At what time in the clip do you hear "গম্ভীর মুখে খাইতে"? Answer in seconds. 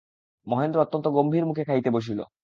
1.07-1.89